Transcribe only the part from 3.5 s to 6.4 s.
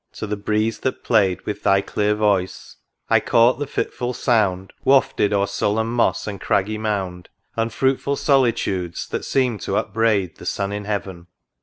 the fitful sound Wafted o'er sullen moss